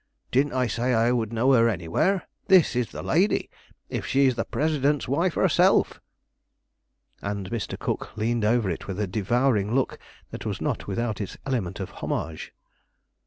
Didn't 0.31 0.53
I 0.53 0.65
say 0.65 0.95
I 0.95 1.11
would 1.11 1.31
know 1.31 1.51
her 1.53 1.69
anywhere? 1.69 2.27
This 2.47 2.75
is 2.75 2.89
the 2.89 3.03
lady, 3.03 3.51
if 3.87 4.03
she 4.03 4.25
is 4.25 4.33
the 4.33 4.43
president's 4.45 5.07
wife 5.07 5.35
herself." 5.35 6.01
And 7.21 7.51
Mr. 7.51 7.77
Cook 7.77 8.17
leaned 8.17 8.43
over 8.43 8.67
it 8.67 8.87
with 8.87 8.99
a 8.99 9.05
devouring 9.05 9.75
look 9.75 9.99
that 10.31 10.43
was 10.43 10.59
not 10.59 10.87
without 10.87 11.21
its 11.21 11.37
element 11.45 11.79
of 11.79 11.91
homage. 11.91 12.51